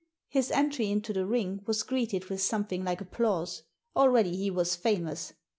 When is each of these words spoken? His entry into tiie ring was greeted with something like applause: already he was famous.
His 0.29 0.49
entry 0.49 0.89
into 0.89 1.13
tiie 1.13 1.29
ring 1.29 1.61
was 1.67 1.83
greeted 1.83 2.25
with 2.25 2.41
something 2.41 2.83
like 2.83 3.01
applause: 3.01 3.61
already 3.95 4.35
he 4.35 4.49
was 4.49 4.75
famous. 4.75 5.33